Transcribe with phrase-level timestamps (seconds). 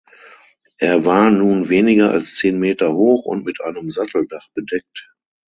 [0.79, 5.11] Er war nun weniger als zehn Meter hoch und mit einem Satteldach bedeckt.